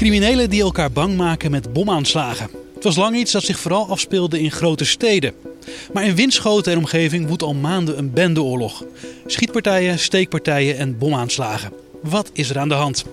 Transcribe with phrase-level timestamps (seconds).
[0.00, 2.50] Criminelen die elkaar bang maken met bomaanslagen.
[2.74, 5.34] Het was lang iets dat zich vooral afspeelde in grote steden.
[5.92, 8.84] Maar in Winschoten en omgeving woedt al maanden een bendeoorlog.
[9.26, 11.72] Schietpartijen, steekpartijen en bomaanslagen.
[12.02, 13.04] Wat is er aan de hand?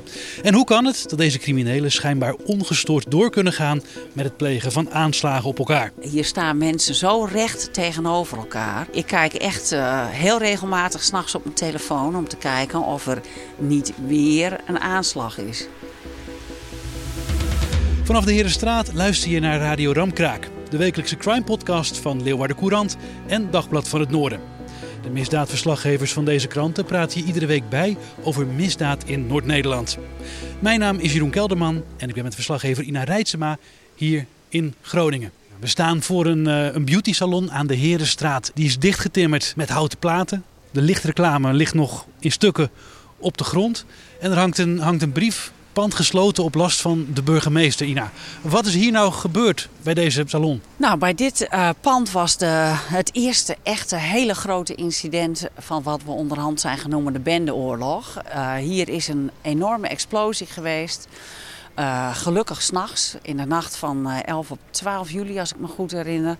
[0.43, 3.81] En hoe kan het dat deze criminelen schijnbaar ongestoord door kunnen gaan
[4.13, 5.91] met het plegen van aanslagen op elkaar?
[6.01, 8.87] Hier staan mensen zo recht tegenover elkaar.
[8.91, 13.21] Ik kijk echt uh, heel regelmatig s'nachts op mijn telefoon om te kijken of er
[13.57, 15.67] niet weer een aanslag is.
[18.07, 23.51] Vanaf de Herenstraat luister je naar Radio Ramkraak, de wekelijkse crime-podcast van Leeuwarden Courant en
[23.51, 24.39] Dagblad van het Noorden.
[25.01, 29.97] De misdaadverslaggevers van deze kranten praten je iedere week bij over misdaad in Noord-Nederland.
[30.59, 33.57] Mijn naam is Jeroen Kelderman en ik ben met verslaggever Ina Rijtsema
[33.95, 35.31] hier in Groningen.
[35.59, 38.51] We staan voor een, uh, een beauty salon aan de Herenstraat.
[38.53, 40.43] Die is dichtgetimmerd met houten platen.
[40.71, 42.69] De lichtreclame ligt nog in stukken
[43.17, 43.85] op de grond.
[44.19, 48.11] En er hangt een, hangt een brief pand gesloten op last van de burgemeester, Ina.
[48.41, 50.61] Wat is hier nou gebeurd bij deze salon?
[50.77, 56.03] Nou, bij dit uh, pand was de, het eerste echte hele grote incident van wat
[56.03, 58.17] we onderhand zijn genoemd de bendeoorlog.
[58.27, 61.07] Uh, hier is een enorme explosie geweest.
[61.79, 65.91] Uh, gelukkig s'nachts, in de nacht van 11 op 12 juli, als ik me goed
[65.91, 66.37] herinner.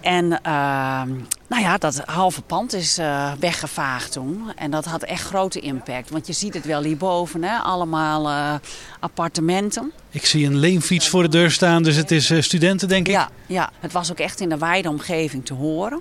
[0.00, 1.02] En uh,
[1.48, 4.52] nou ja, dat halve pand is uh, weggevaagd toen.
[4.56, 6.10] En dat had echt grote impact.
[6.10, 7.58] Want je ziet het wel hierboven, hè?
[7.58, 8.54] allemaal uh,
[9.00, 9.92] appartementen.
[10.10, 13.12] Ik zie een leenfiets voor de deur staan, dus het is studenten denk ik?
[13.12, 16.00] Ja, ja, het was ook echt in de wijde omgeving te horen.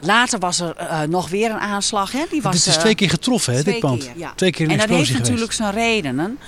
[0.00, 0.74] Later was er
[1.08, 2.12] nog weer een aanslag.
[2.12, 2.24] Hè?
[2.30, 4.04] Die was, dit is twee keer getroffen, hè, dit pand?
[4.04, 4.32] Keer, ja.
[4.34, 6.38] Twee keer een en dat heeft natuurlijk zijn redenen.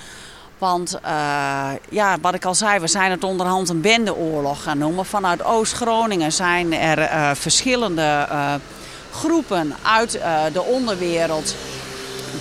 [0.65, 5.05] Want uh, ja, wat ik al zei, we zijn het onderhand een bendeoorlog gaan noemen.
[5.05, 8.53] Vanuit Oost-Groningen zijn er uh, verschillende uh,
[9.11, 10.11] groepen uit
[10.53, 11.55] de onderwereld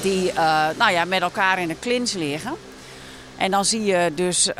[0.02, 0.32] die
[0.78, 2.54] nou ja, met elkaar in de klins liggen.
[3.36, 4.50] En dan zie je dus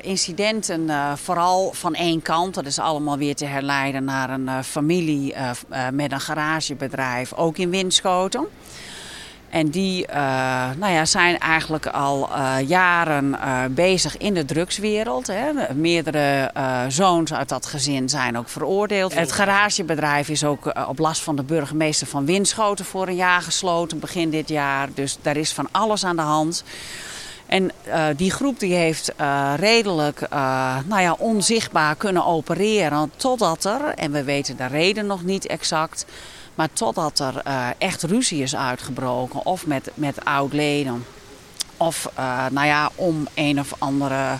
[0.00, 2.54] incidenten vooral van één kant.
[2.54, 5.34] Dat is allemaal weer te herleiden naar een familie
[5.92, 8.46] met een garagebedrijf, ook in Winschoten.
[9.54, 10.16] En die uh,
[10.76, 15.26] nou ja, zijn eigenlijk al uh, jaren uh, bezig in de drugswereld.
[15.26, 15.74] Hè.
[15.74, 16.50] Meerdere
[16.88, 19.14] zoons uit dat gezin zijn ook veroordeeld.
[19.14, 23.98] Het garagebedrijf is ook op last van de burgemeester van Winschoten voor een jaar gesloten,
[23.98, 24.88] begin dit jaar.
[24.94, 26.64] Dus daar is van alles aan de hand.
[27.46, 33.64] En uh, die groep die heeft uh, redelijk uh, nou ja, onzichtbaar kunnen opereren totdat
[33.64, 36.06] er, en we weten de reden nog niet exact,
[36.54, 41.04] maar totdat er uh, echt ruzie is uitgebroken, of met, met oud-leden,
[41.76, 44.38] of uh, nou ja, om een of andere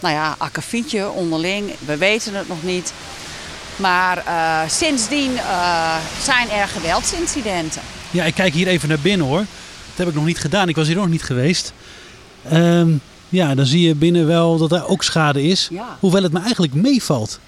[0.00, 2.92] nou ja, akkefietje onderling, we weten het nog niet.
[3.76, 5.30] Maar uh, sindsdien
[6.22, 7.82] zijn er geweldsincidenten.
[8.10, 9.38] Ja, ik kijk hier even naar binnen hoor.
[9.88, 11.72] Dat heb ik nog niet gedaan, ik was hier nog niet geweest.
[12.52, 15.96] Um, ja, dan zie je binnen wel dat er ook schade is, ja.
[16.00, 17.38] hoewel het me eigenlijk meevalt.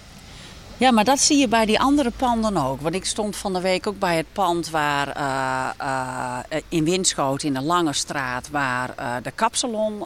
[0.79, 2.81] Ja, maar dat zie je bij die andere panden ook.
[2.81, 7.43] Want ik stond van de week ook bij het pand waar uh, uh, in Winschoot
[7.43, 9.99] in de Lange Straat, waar uh, de kapsalon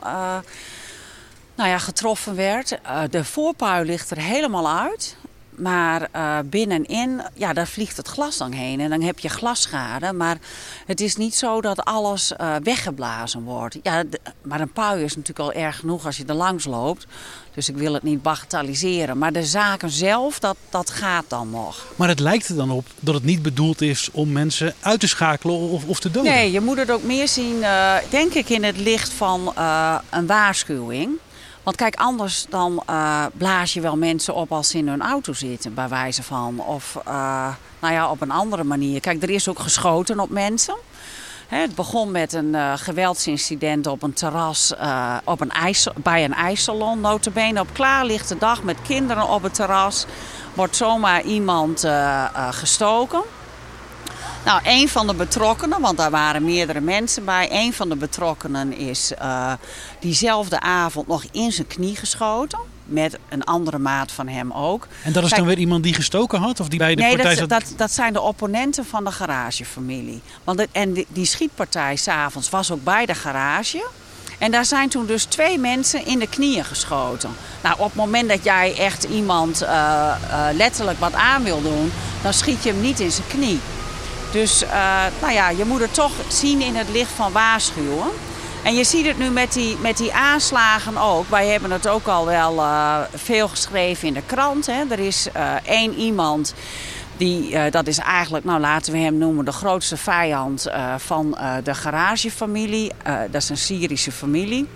[1.55, 2.79] nou ja, getroffen werd.
[3.11, 5.17] de voorpui ligt er helemaal uit.
[5.61, 8.81] Maar uh, binnenin, ja, daar vliegt het glas dan heen.
[8.81, 10.13] En dan heb je glasschade.
[10.13, 10.39] Maar
[10.87, 13.79] het is niet zo dat alles uh, weggeblazen wordt.
[13.83, 17.07] Ja, de, maar een pui is natuurlijk al erg genoeg als je er langs loopt.
[17.55, 19.19] Dus ik wil het niet bagatelliseren.
[19.19, 21.87] Maar de zaken zelf, dat, dat gaat dan nog.
[21.97, 25.09] Maar het lijkt er dan op dat het niet bedoeld is om mensen uit te
[25.09, 26.33] schakelen of, of te doden.
[26.33, 29.53] Nee, je moet het ook meer zien, uh, denk ik, in het licht van
[30.11, 31.19] een waarschuwing.
[31.71, 35.33] Want kijk, anders dan uh, blaas je wel mensen op als ze in hun auto
[35.33, 36.61] zitten, bij wijze van.
[36.61, 37.49] Of uh,
[37.79, 39.01] nou ja, op een andere manier.
[39.01, 40.77] Kijk, er is ook geschoten op mensen.
[41.49, 44.73] Hè, het begon met een uh, geweldsincident op een terras
[45.25, 47.01] op een ijs, bij een ijssalon.
[47.01, 50.07] Notabene op klaarlichte dag met kinderen op het terras
[50.55, 51.87] wordt zomaar iemand
[52.51, 53.23] gestoken.
[54.45, 57.49] Nou, een van de betrokkenen, want daar waren meerdere mensen bij.
[57.53, 59.53] Een van de betrokkenen is uh,
[60.01, 62.59] diezelfde avond nog in zijn knie geschoten.
[62.85, 64.87] Met een andere maat van hem ook.
[65.05, 66.61] En dat is Kijk, dan weer iemand die gestoken had?
[66.61, 70.21] Of die bij de nee, partij dat, dat, dat zijn de opponenten van de garagefamilie.
[70.45, 73.89] Want de, en die, die schietpartij s'avonds was ook bij de garage.
[74.39, 77.31] En daar zijn toen dus twee mensen in de knieën geschoten.
[77.63, 81.93] Nou, op het moment dat jij echt iemand uh, uh, letterlijk wat aan wil doen,
[82.23, 83.61] dan schiet je hem niet in zijn knie.
[84.33, 88.09] Dus uh, nou ja, je moet het toch zien in het licht van waarschuwen.
[88.63, 91.29] En je ziet het nu met die, met die aanslagen ook.
[91.29, 94.67] Wij hebben het ook al wel uh, veel geschreven in de krant.
[94.67, 94.83] Hè.
[94.91, 96.55] Er is uh, één iemand,
[97.17, 100.67] die, dat is eigenlijk, nou laten we hem noemen, de grootste vijand
[100.97, 102.93] van de garagefamilie.
[103.31, 104.69] dat is een Syrische familie.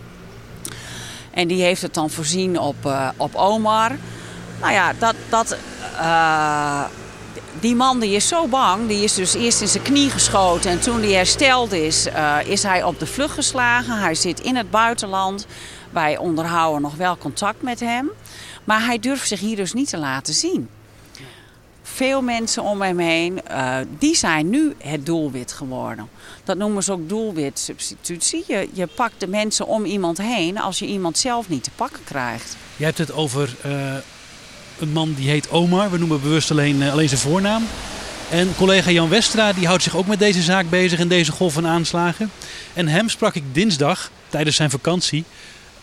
[1.30, 2.76] En die heeft het dan voorzien op,
[3.16, 3.90] op Omar.
[4.60, 5.56] Nou ja, dat, dat,
[7.60, 8.88] die man die is zo bang.
[8.88, 10.70] Die is dus eerst in zijn knie geschoten.
[10.70, 12.06] En toen hij hersteld is,
[12.44, 13.98] is hij op de vlucht geslagen.
[13.98, 15.46] Hij zit in het buitenland.
[15.90, 18.10] Wij onderhouden nog wel contact met hem.
[18.64, 20.68] Maar hij durft zich hier dus niet te laten zien.
[21.82, 26.08] Veel mensen om hem heen, uh, die zijn nu het doelwit geworden.
[26.44, 28.44] Dat noemen ze ook doelwitsubstitutie.
[28.46, 32.04] Je, je pakt de mensen om iemand heen als je iemand zelf niet te pakken
[32.04, 32.56] krijgt.
[32.76, 33.94] Je hebt het over uh,
[34.78, 35.90] een man die heet Omar.
[35.90, 37.64] We noemen bewust alleen, uh, alleen zijn voornaam.
[38.30, 41.52] En collega Jan Westra die houdt zich ook met deze zaak bezig in deze golf
[41.52, 42.30] van aanslagen.
[42.72, 45.24] En hem sprak ik dinsdag tijdens zijn vakantie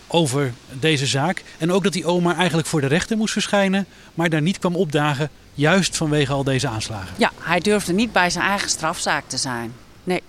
[0.06, 1.42] over deze zaak.
[1.58, 4.76] En ook dat die oma eigenlijk voor de rechter moest verschijnen, maar daar niet kwam
[4.76, 7.14] opdagen, juist vanwege al deze aanslagen.
[7.16, 9.72] Ja, hij durfde niet bij zijn eigen strafzaak te zijn.
[10.04, 10.22] Nee.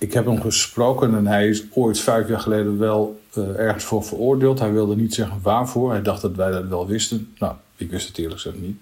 [0.00, 4.04] Ik heb hem gesproken en hij is ooit vijf jaar geleden wel uh, ergens voor
[4.04, 4.58] veroordeeld.
[4.58, 5.90] Hij wilde niet zeggen waarvoor.
[5.90, 7.32] Hij dacht dat wij dat wel wisten.
[7.38, 8.76] Nou, ik wist het eerlijk gezegd niet.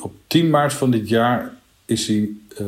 [0.00, 1.52] Op 10 maart van dit jaar
[1.84, 2.28] is hij
[2.60, 2.66] uh,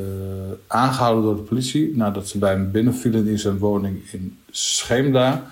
[0.67, 5.51] aangehouden door de politie nadat ze bij hem binnenvielen in zijn woning in Scheemda.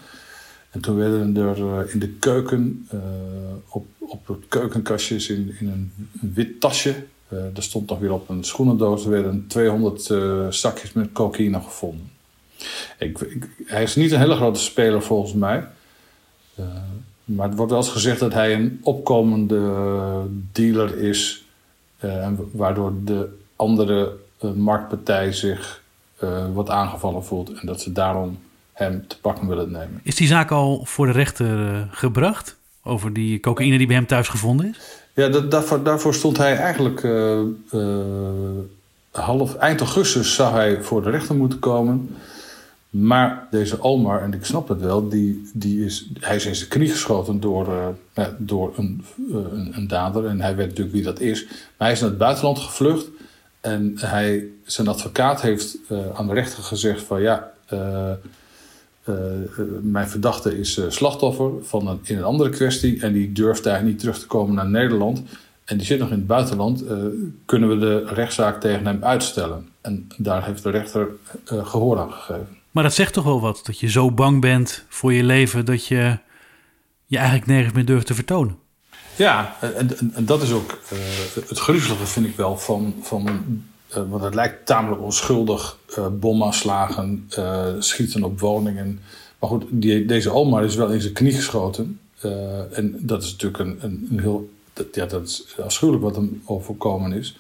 [0.70, 2.88] En toen werden er uh, in de keuken,
[3.68, 5.92] op, op het keukenkastjes in, in een,
[6.34, 6.94] wit tasje,
[7.28, 10.02] er stond nog weer op een schoenendoos, er werden 200
[10.54, 12.10] zakjes met cocaïne gevonden.
[12.98, 13.18] Ik,
[13.66, 15.66] hij is niet een hele grote speler volgens mij.
[17.24, 19.60] maar het wordt wel eens gezegd dat hij een opkomende
[20.52, 21.44] dealer is,
[22.52, 24.16] waardoor de andere
[24.54, 25.82] marktpartij zich
[26.52, 28.38] wat aangevallen voelt en dat ze daarom
[28.76, 30.00] hem te pakken willen nemen.
[30.02, 32.56] Is die zaak al voor de rechter uh, gebracht?
[32.86, 34.78] Over die cocaïne die bij hem thuis gevonden is?
[35.14, 37.40] Ja, daarvoor, daarvoor, stond hij eigenlijk uh,
[37.72, 37.82] uh,
[39.10, 42.16] half eind augustus zou hij voor de rechter moeten komen.
[42.90, 46.68] Maar deze Omar, en ik snap het wel, die, die is, hij is in zijn
[46.68, 47.94] knie geschoten door,
[48.38, 50.26] door een, een, een, dader.
[50.26, 51.44] En hij weet natuurlijk wie dat is.
[51.44, 53.06] Maar hij is naar het buitenland gevlucht.
[53.60, 55.76] En hij, zijn advocaat heeft
[56.14, 57.52] aan de rechter gezegd van ja,
[59.08, 59.16] uh,
[59.82, 63.96] mijn verdachte is uh, slachtoffer van een, in een andere kwestie en die durft eigenlijk
[63.96, 65.22] niet terug te komen naar Nederland.
[65.64, 66.84] En die zit nog in het buitenland.
[67.44, 69.68] kunnen we de rechtszaak tegen hem uitstellen?
[69.80, 71.08] En daar heeft de rechter
[71.44, 72.48] gehoor aan gegeven.
[72.70, 75.86] Maar dat zegt toch wel wat, dat je zo bang bent voor je leven dat
[75.86, 76.18] je
[77.06, 78.56] je eigenlijk nergens meer durft te vertonen.
[79.16, 80.78] Ja, en, en, en dat is ook
[81.48, 83.28] het griezelige, vind ik wel, van, van
[83.92, 85.78] want het lijkt tamelijk onschuldig.
[85.98, 89.00] Uh, bomaanslagen, uh, schieten op woningen.
[89.38, 92.00] Maar goed, die, deze Omar is wel in zijn knie geschoten.
[92.72, 93.78] en dat is natuurlijk een,
[94.10, 94.50] een, heel.
[94.72, 97.38] Dat, ja, dat is afschuwelijk wat hem overkomen is.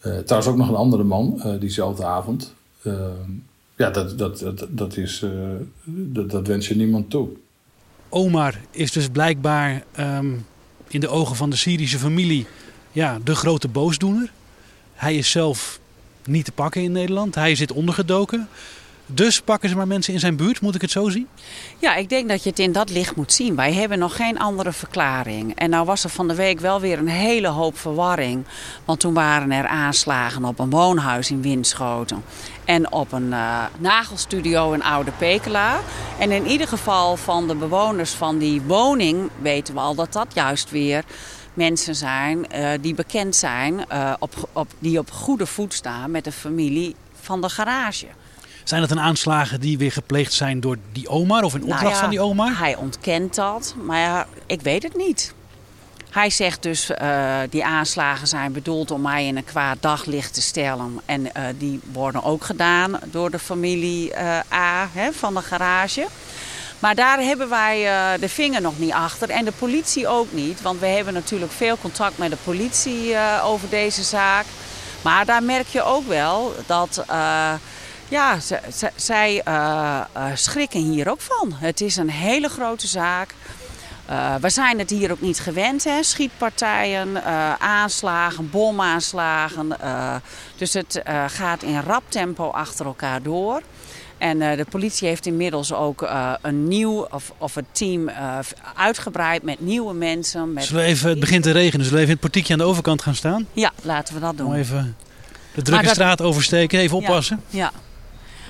[0.00, 2.54] trouwens ook nog een andere man diezelfde avond.
[3.76, 5.24] ja, dat, dat, dat, dat, is,
[5.84, 7.28] dat, dat wens je niemand toe.
[8.08, 10.46] Omar is dus blijkbaar um,
[10.88, 12.46] in de ogen van de Syrische familie
[12.92, 14.32] ja, de grote boosdoener.
[14.96, 15.78] Hij is zelf
[16.24, 17.34] niet te pakken in Nederland.
[17.34, 18.48] Hij zit ondergedoken.
[19.08, 21.28] Dus pakken ze maar mensen in zijn buurt, moet ik het zo zien?
[21.78, 23.56] Ja, ik denk dat je het in dat licht moet zien.
[23.56, 25.54] Wij hebben nog geen andere verklaring.
[25.54, 28.44] En nou was er van de week wel weer een hele hoop verwarring.
[28.84, 32.24] Want toen waren er aanslagen op een woonhuis in Winschoten.
[32.64, 35.78] En op een uh, nagelstudio in Oude Pekela.
[36.18, 40.28] En in ieder geval van de bewoners van die woning weten we al dat dat
[40.34, 41.04] juist weer
[41.56, 46.24] mensen zijn uh, die bekend zijn, uh, op, op, die op goede voet staan met
[46.24, 48.06] de familie van de garage.
[48.64, 51.94] Zijn dat een aanslagen die weer gepleegd zijn door die Omar of in opdracht nou
[51.94, 52.58] ja, van die Omar?
[52.58, 55.34] Hij ontkent dat, maar ja, ik weet het niet.
[56.10, 60.42] Hij zegt dus, uh, die aanslagen zijn bedoeld om mij in een kwaad daglicht te
[60.42, 61.00] stellen.
[61.04, 66.06] En uh, die worden ook gedaan door de familie uh, A hè, van de garage.
[66.78, 69.30] Maar daar hebben wij uh, de vinger nog niet achter.
[69.30, 70.62] En de politie ook niet.
[70.62, 74.44] Want we hebben natuurlijk veel contact met de politie uh, over deze zaak.
[75.02, 77.04] Maar daar merk je ook wel dat.
[77.10, 77.52] Uh,
[78.08, 78.38] ja,
[78.96, 79.42] zij
[80.34, 81.52] schrikken hier ook van.
[81.54, 83.34] Het is een hele grote zaak.
[84.40, 86.02] we zijn het hier ook niet gewend, hè?
[86.02, 87.24] schietpartijen,
[87.60, 89.76] aanslagen, bomaanslagen.
[90.56, 93.62] dus het gaat in rap tempo achter elkaar door.
[94.18, 98.38] En uh, de politie heeft inmiddels ook uh, een nieuw of, of een team uh,
[98.76, 100.52] uitgebreid met nieuwe mensen.
[100.52, 102.58] Met Zullen we even, het begint te regenen, zullen we even in het portiekje aan
[102.58, 103.46] de overkant gaan staan?
[103.52, 104.46] Ja, laten we dat doen.
[104.46, 104.96] Om even
[105.54, 105.94] de drukke dat...
[105.94, 107.42] straat oversteken, even oppassen.
[107.48, 107.72] Ja, ja.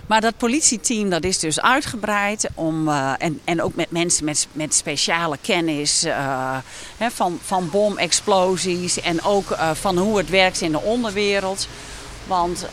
[0.07, 4.49] Maar dat politieteam dat is dus uitgebreid om, uh, en, en ook met mensen met,
[4.53, 6.57] met speciale kennis uh,
[6.97, 11.69] hè, van, van bomexplosies en ook uh, van hoe het werkt in de onderwereld.
[12.27, 12.67] Want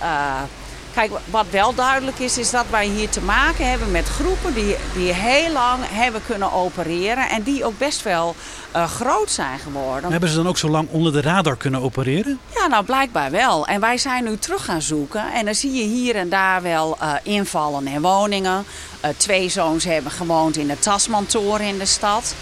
[0.94, 4.76] Kijk, wat wel duidelijk is, is dat wij hier te maken hebben met groepen die,
[4.96, 7.30] die heel lang hebben kunnen opereren.
[7.30, 8.36] En die ook best wel
[8.76, 10.12] uh, groot zijn geworden.
[10.12, 12.40] Hebben ze dan ook zo lang onder de radar kunnen opereren?
[12.56, 13.68] Ja, nou blijkbaar wel.
[13.68, 15.34] En wij zijn nu terug gaan zoeken.
[15.34, 18.66] En dan zie je hier en daar wel uh, invallen in woningen.
[19.06, 22.36] Uh, twee zoons hebben gewoond in de Tasmantoren in de stad.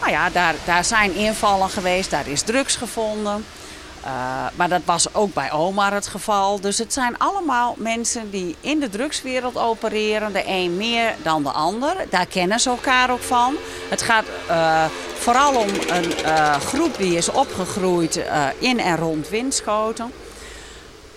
[0.00, 3.44] Nou ja, daar, daar zijn invallen geweest, daar is drugs gevonden.
[4.04, 6.60] Uh, maar dat was ook bij Omar het geval.
[6.60, 10.32] Dus het zijn allemaal mensen die in de drugswereld opereren.
[10.32, 11.96] De een meer dan de ander.
[12.10, 13.54] Daar kennen ze elkaar ook van.
[13.88, 14.84] Het gaat uh,
[15.18, 18.20] vooral om een uh, groep die is opgegroeid
[18.58, 20.12] in en rond Winschoten.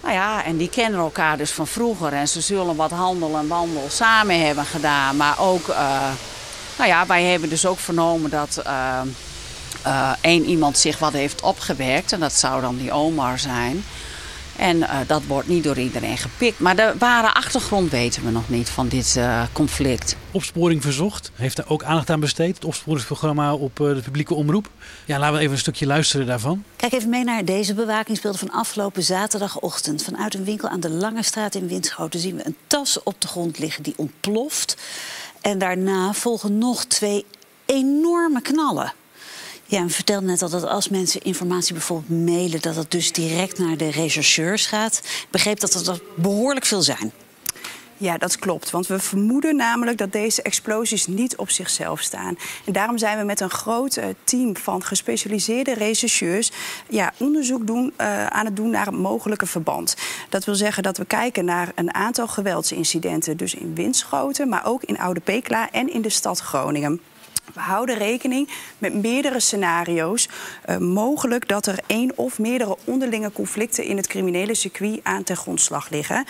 [0.01, 2.13] Nou ja, en die kennen elkaar dus van vroeger.
[2.13, 5.15] En ze zullen wat handel en wandel samen hebben gedaan.
[5.15, 5.67] Maar ook,
[6.77, 8.61] nou ja, wij hebben dus ook vernomen dat
[9.87, 12.11] uh, één iemand zich wat heeft opgewerkt.
[12.11, 13.83] En dat zou dan die Omar zijn.
[14.55, 16.59] En uh, dat wordt niet door iedereen gepikt.
[16.59, 20.15] Maar de ware achtergrond weten we nog niet van dit uh, conflict.
[20.31, 22.55] Opsporing Verzocht heeft er ook aandacht aan besteed.
[22.55, 24.69] Het opsporingsprogramma op de publieke omroep.
[25.05, 26.63] Ja, laten we even een stukje luisteren daarvan.
[26.75, 30.03] Kijk even mee naar deze bewakingsbeelden van afgelopen zaterdagochtend.
[30.03, 33.27] Vanuit een winkel aan de Lange Straat in Winschoten zien we een tas op de
[33.27, 34.77] grond liggen die ontploft.
[35.41, 37.25] En daarna volgen nog twee
[37.65, 38.93] enorme knallen.
[39.71, 43.57] Ja, u vertelde net al dat als mensen informatie bijvoorbeeld mailen, dat het dus direct
[43.57, 44.97] naar de rechercheurs gaat.
[44.97, 47.11] Ik begreep dat dat behoorlijk veel zijn.
[47.97, 48.69] Ja, dat klopt.
[48.69, 52.37] Want we vermoeden namelijk dat deze explosies niet op zichzelf staan.
[52.65, 56.51] En daarom zijn we met een groot uh, team van gespecialiseerde rechercheurs
[56.89, 59.95] ja, onderzoek doen, uh, aan het doen naar een mogelijke verband.
[60.29, 63.37] Dat wil zeggen dat we kijken naar een aantal geweldsincidenten.
[63.37, 67.01] Dus in Winschoten, maar ook in Oude Pekela en in de stad Groningen.
[67.53, 70.29] We houden rekening met meerdere scenario's.
[70.69, 75.37] Uh, mogelijk dat er één of meerdere onderlinge conflicten in het criminele circuit aan ten
[75.37, 76.25] grondslag liggen.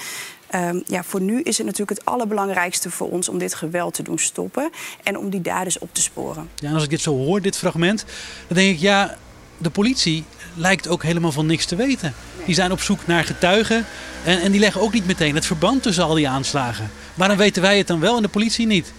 [0.55, 4.03] Uh, ja, voor nu is het natuurlijk het allerbelangrijkste voor ons om dit geweld te
[4.03, 4.69] doen stoppen
[5.03, 6.49] en om die daders op te sporen.
[6.55, 8.05] Ja, en als ik dit zo hoor, dit fragment,
[8.47, 9.17] dan denk ik ja,
[9.57, 12.13] de politie lijkt ook helemaal van niks te weten.
[12.37, 12.45] Nee.
[12.45, 13.85] Die zijn op zoek naar getuigen
[14.23, 16.91] en, en die leggen ook niet meteen het verband tussen al die aanslagen.
[17.13, 18.93] Waarom weten wij het dan wel en de politie niet?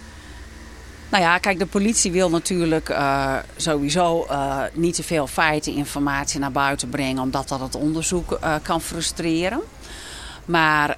[1.13, 6.41] Nou ja, kijk, de politie wil natuurlijk uh, sowieso uh, niet te veel feiten, informatie
[6.41, 9.61] naar buiten brengen, omdat dat het onderzoek uh, kan frustreren.
[10.45, 10.97] Maar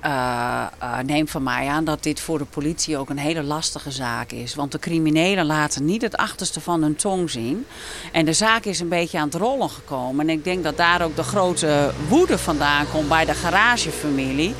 [1.06, 4.54] neem van mij aan dat dit voor de politie ook een hele lastige zaak is.
[4.54, 7.66] Want de criminelen laten niet het achterste van hun tong zien.
[8.12, 10.28] En de zaak is een beetje aan het rollen gekomen.
[10.28, 14.54] En ik denk dat daar ook de grote woede vandaan komt bij de garagefamilie.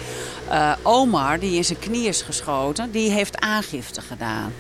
[0.83, 4.53] Omar, die in zijn knie is geschoten, die heeft aangifte gedaan.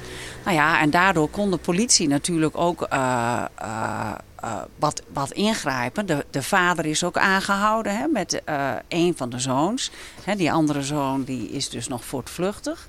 [0.44, 4.12] Nou ja, en daardoor kon de politie natuurlijk ook uh, uh,
[4.44, 6.06] uh, wat, wat ingrijpen.
[6.06, 8.42] De, de vader is ook aangehouden hè, met
[8.88, 9.90] een van de zoons.
[10.24, 12.86] Hè, die andere zoon die is dus nog voortvluchtig.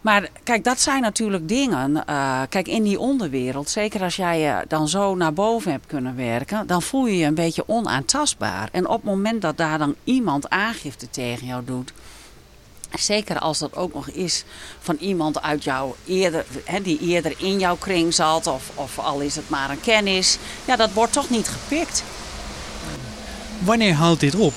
[0.00, 2.04] Maar kijk, dat zijn natuurlijk dingen.
[2.48, 6.66] kijk, in die onderwereld, zeker als jij je dan zo naar boven hebt kunnen werken,
[6.66, 8.68] dan voel je je een beetje onaantastbaar.
[8.72, 11.92] En op het moment dat daar dan iemand aangifte tegen jou doet,
[12.98, 14.44] Zeker als dat ook nog is
[14.80, 19.20] van iemand uit jou eerder, hè, die eerder in jouw kring zat, of, of al
[19.20, 20.38] is het maar een kennis.
[20.64, 22.02] Ja, dat wordt toch niet gepikt.
[23.58, 24.54] Wanneer houdt dit op?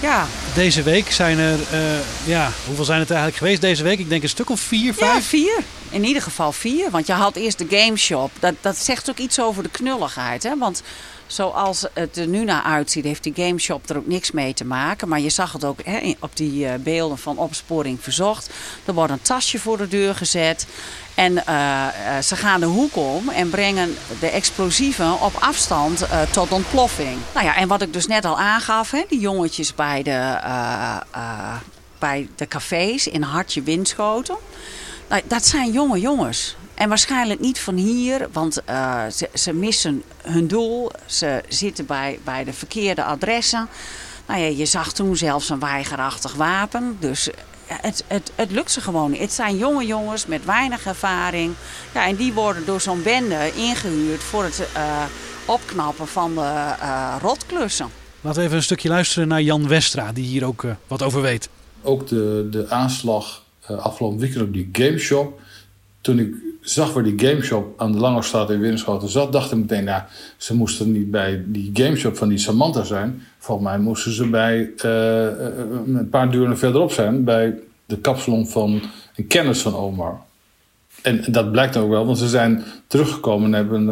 [0.00, 0.26] Ja.
[0.58, 3.98] Deze week zijn er, uh, ja, hoeveel zijn het eigenlijk geweest deze week?
[3.98, 5.14] Ik denk een stuk of vier, vijf?
[5.14, 5.58] Ja, vier.
[5.90, 6.90] In ieder geval vier.
[6.90, 8.30] Want je had eerst de Game Shop.
[8.38, 10.42] Dat, dat zegt ook iets over de knulligheid.
[10.42, 10.58] Hè?
[10.58, 10.82] Want
[11.26, 15.08] zoals het er nu naar uitziet, heeft die gameshop er ook niks mee te maken.
[15.08, 18.50] Maar je zag het ook hè, op die uh, beelden van opsporing verzocht.
[18.84, 20.66] Er wordt een tasje voor de deur gezet.
[21.14, 21.86] En uh,
[22.22, 27.18] ze gaan de hoek om en brengen de explosieven op afstand uh, tot ontploffing.
[27.34, 30.38] Nou ja, en wat ik dus net al aangaf, hè, die jongetjes bij de,
[31.98, 34.36] bij de cafés in Hartje Winschoten.
[35.08, 36.56] Nou, dat zijn jonge jongens.
[36.74, 40.90] En waarschijnlijk niet van hier, want uh, ze, ze, missen hun doel.
[41.06, 43.68] Ze zitten bij, bij de verkeerde adressen.
[44.26, 46.96] Nou ja, je zag toen zelfs een weigerachtig wapen.
[47.00, 47.28] Dus
[47.66, 49.20] het, het, het lukt ze gewoon niet.
[49.20, 51.54] Het zijn jonge jongens met weinig ervaring.
[51.94, 54.68] Ja, en die worden door zo'n bende ingehuurd voor het
[55.44, 56.74] opknappen van de
[57.20, 57.90] rotklussen.
[58.20, 61.48] Laten we even een stukje luisteren naar Jan Westra, die hier ook wat over weet.
[61.82, 65.40] Ook de, de aanslag afgelopen weekend op die gameshop.
[66.00, 69.84] Toen ik zag waar die gameshop aan de Langerstraat in Winschoten zat, dacht ik meteen,
[69.84, 70.02] nou,
[70.36, 73.22] ze moesten niet bij die gameshop van die Samantha zijn.
[73.38, 75.22] Volgens mij moesten ze bij uh,
[75.96, 77.54] een paar deuren verderop zijn, bij
[77.86, 78.82] de kapsalon van
[79.16, 80.20] een kennis van Omar.
[81.02, 83.88] En, en dat blijkt ook wel, want ze zijn teruggekomen en hebben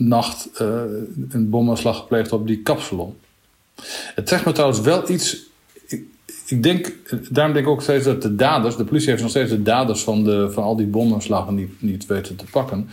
[0.00, 0.48] uh, dinsdagnacht
[1.30, 3.16] een bomaanslag gepleegd op die kapsalon.
[4.14, 5.48] Het trekt me trouwens wel iets
[6.50, 6.92] ik denk,
[7.30, 10.02] daarom denk ik ook steeds dat de daders, de politie heeft nog steeds de daders
[10.02, 12.88] van, de, van al die bomaanslagen niet, niet weten te pakken.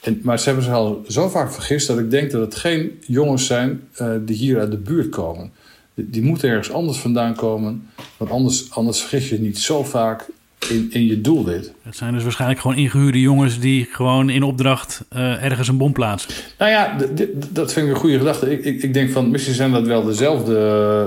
[0.00, 2.98] En, maar ze hebben zich al zo vaak vergist dat ik denk dat het geen
[3.06, 5.52] jongens zijn uh, die hier uit de buurt komen.
[5.94, 10.28] Die, die, moeten ergens anders vandaan komen, want anders, anders vergis je niet zo vaak
[10.68, 11.72] in, in je doelwit.
[11.82, 15.92] Het zijn dus waarschijnlijk gewoon ingehuurde jongens die gewoon in opdracht uh, ergens een bom
[15.92, 16.30] plaatsen.
[16.58, 16.96] Nou ja,
[17.50, 18.52] dat vind ik een goede gedachte.
[18.52, 20.56] Ik, ik, ik, denk van misschien zijn dat wel dezelfde,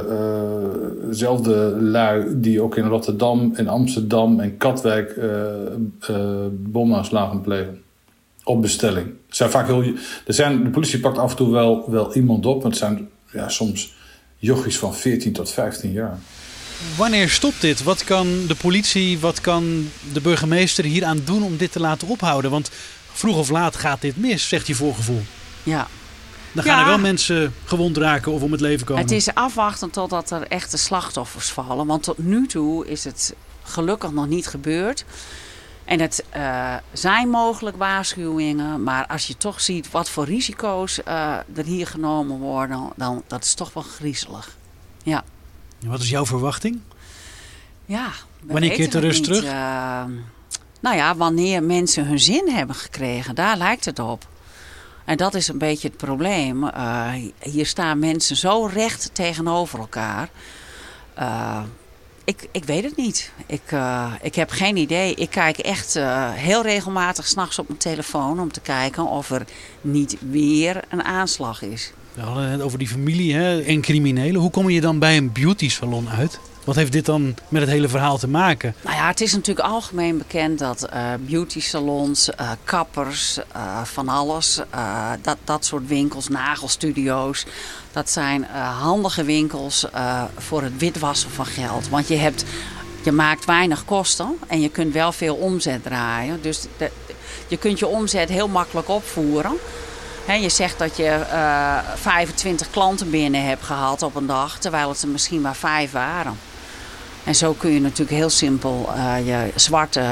[0.09, 6.17] uh, dezelfde lui die ook in Rotterdam en Amsterdam en Katwijk uh,
[6.51, 7.81] bomaanslagen plegen.
[8.43, 9.05] Op bestelling.
[9.27, 9.83] Het zijn vaak heel,
[10.25, 13.09] er zijn, de politie pakt af en toe wel, wel iemand op, maar het zijn
[13.31, 13.93] ja, soms
[14.37, 16.17] jochies van 14 tot 15 jaar.
[16.97, 17.83] Wanneer stopt dit?
[17.83, 22.51] Wat kan de politie, wat kan de burgemeester hieraan doen om dit te laten ophouden?
[22.51, 22.69] Want
[23.11, 25.21] vroeg of laat gaat dit mis, zegt je voorgevoel.
[25.63, 25.87] Ja.
[26.51, 26.81] Dan gaan Ja.
[26.81, 29.01] er wel mensen gewond raken of om het leven komen.
[29.03, 31.85] Het is afwachten totdat er echte slachtoffers vallen.
[31.87, 33.33] Want tot nu toe is het
[33.63, 35.05] gelukkig nog niet gebeurd.
[35.85, 38.83] En het eh, zijn mogelijk waarschuwingen.
[38.83, 43.43] Maar als je toch ziet wat voor risico's eh, er hier genomen worden, dan dat
[43.43, 44.55] is toch wel griezelig.
[45.03, 45.23] Ja.
[45.85, 46.79] Wat is jouw verwachting?
[47.85, 48.09] Ja,
[48.43, 49.27] Wanneer keert de rust niet.
[49.27, 49.43] terug?
[49.43, 50.03] Eh,
[50.79, 54.27] nou ja, wanneer mensen hun zin hebben gekregen, daar lijkt het op.
[55.05, 56.67] En dat is een beetje het probleem.
[56.67, 60.29] Eh, hier staan mensen zo recht tegenover elkaar.
[61.13, 61.61] Eh,
[62.23, 63.31] ik, ik weet het niet.
[63.45, 65.15] Ik, eh, ik heb geen idee.
[65.15, 65.93] Ik kijk echt
[66.33, 69.45] heel regelmatig s'nachts op mijn telefoon om te kijken of er
[69.81, 71.91] niet weer een aanslag is.
[72.13, 74.41] We hadden het over die familie hè, en criminelen.
[74.41, 76.39] Hoe kom je dan bij een beauty salon uit?
[76.63, 78.75] Wat heeft dit dan met het hele verhaal te maken?
[78.81, 84.09] Nou ja, het is natuurlijk algemeen bekend dat eh beauty salons, eh, kappers, eh, van
[84.09, 84.59] alles,
[85.21, 87.45] dat, dat soort winkels, nagelstudio's,
[87.91, 88.43] dat zijn
[88.79, 89.85] handige winkels
[90.37, 91.89] voor het witwassen van geld.
[91.89, 92.43] Want je, hebt,
[93.03, 96.41] je maakt weinig kosten en je kunt wel veel omzet draaien.
[96.41, 96.65] Dus
[97.47, 99.57] je kunt je omzet heel makkelijk opvoeren.
[100.27, 105.01] Je zegt dat je eh 25 klanten binnen hebt gehad op een dag, terwijl het
[105.01, 106.37] er misschien maar vijf waren.
[107.23, 110.03] En zo kun je natuurlijk heel simpel eh, je zwarte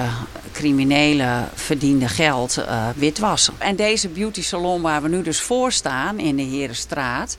[0.51, 3.53] criminelen verdiende geld eh, witwassen.
[3.57, 7.37] En deze beauty salon waar we nu dus voor staan in de Herenstraat.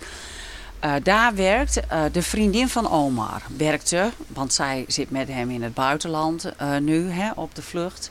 [0.81, 3.43] eh, daar werkt eh, de vriendin van Omar.
[3.57, 8.11] Werkte, want zij zit met hem in het buitenland eh, nu hè, op de vlucht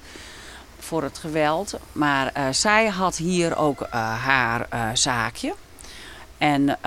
[0.89, 1.73] voor het geweld.
[1.91, 3.89] Maar eh, zij had hier ook eh,
[4.23, 5.53] haar eh, zaakje.
[6.37, 6.77] En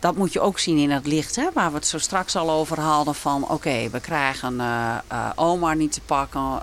[0.00, 2.50] dat moet je ook zien in het licht, hè, waar we het zo straks al
[2.50, 3.14] over hadden.
[3.14, 4.60] Van oké, we krijgen
[5.34, 6.62] Omar niet te pakken,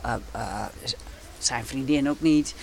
[1.39, 2.55] zijn vriendin ook niet.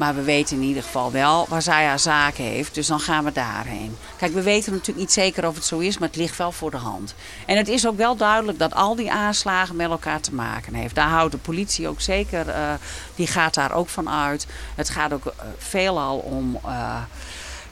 [0.00, 2.74] Maar we weten in ieder geval wel waar zij haar zaken heeft.
[2.74, 3.96] Dus dan gaan we daarheen.
[4.16, 6.70] Kijk, we weten natuurlijk niet zeker of het zo is, maar het ligt wel voor
[6.70, 7.14] de hand.
[7.46, 10.94] En het is ook wel duidelijk dat al die aanslagen met elkaar te maken heeft.
[10.94, 12.72] Daar houdt de politie ook zeker, eh,
[13.14, 14.46] die gaat daar ook van uit.
[14.74, 16.58] Het gaat ook eh, veelal om.
[16.64, 17.02] eh,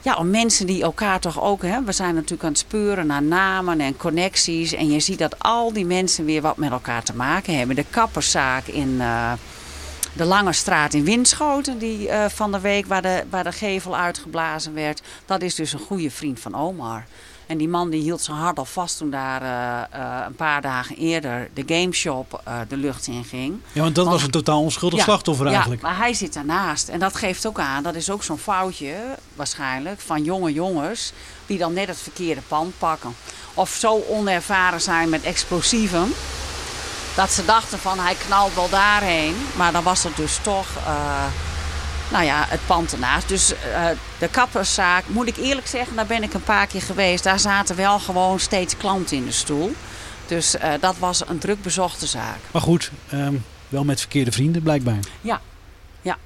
[0.01, 1.61] ja, om mensen die elkaar toch ook.
[1.61, 4.73] Hè, we zijn natuurlijk aan het speuren naar namen en connecties.
[4.73, 7.75] En je ziet dat al die mensen weer wat met elkaar te maken hebben.
[7.75, 9.01] De kapperszaak in
[10.13, 13.95] de Lange Straat in Winschoten, die eh, van de week waar de, waar de gevel
[13.97, 15.01] uitgeblazen werd.
[15.25, 17.05] Dat is dus een goede vriend van Omar.
[17.45, 20.61] En die man die hield zijn hart al vast toen daar eh, eh, een paar
[20.61, 23.59] dagen eerder de gameshop eh de lucht in ging.
[23.71, 25.81] Ja, want dat Want- was een totaal onschuldig slachtoffer eigenlijk.
[25.81, 26.87] Ja, maar hij zit daarnaast.
[26.89, 28.95] En dat geeft ook aan, dat is ook zo'n foutje
[29.35, 31.13] waarschijnlijk van jonge jongens
[31.45, 33.15] die dan net het verkeerde pand pakken.
[33.53, 36.13] Of zo onervaren zijn met explosieven
[37.19, 39.35] dat ze dachten van hij knalt wel daarheen.
[39.55, 41.25] Maar dan was het dus toch, eh,
[42.11, 43.27] nou ja, het pand ernaast.
[43.27, 43.87] Dus eh,
[44.19, 47.23] de kapperszaak, moet ik eerlijk zeggen, daar ben ik een paar keer geweest.
[47.23, 49.75] Daar zaten wel gewoon steeds klanten in de stoel.
[50.27, 52.37] Dus eh, dat was een druk bezochte zaak.
[52.51, 53.35] Maar goed, ehm,
[53.67, 54.99] wel met verkeerde vrienden blijkbaar.
[55.21, 55.41] Ja,
[56.01, 56.17] ja.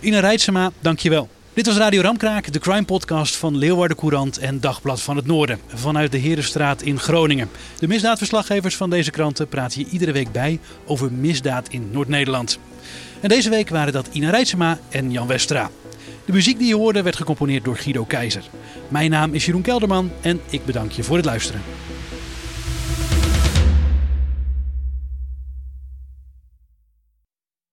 [0.00, 1.28] Ina Rijtsema, dankjewel.
[1.54, 5.58] Dit was Radio Ramkraak, de crime podcast van Leeuwarden Courant en Dagblad van het Noorden.
[5.66, 7.50] Vanuit de Herenstraat in Groningen.
[7.78, 12.58] De misdaadverslaggevers van deze kranten praten je iedere week bij over misdaad in Noord-Nederland.
[13.20, 15.70] En deze week waren dat Ina Rijtsema en Jan Westra.
[16.24, 18.44] De muziek die je hoorde werd gecomponeerd door Guido Keizer.
[18.88, 21.60] Mijn naam is Jeroen Kelderman en ik bedank je voor het luisteren.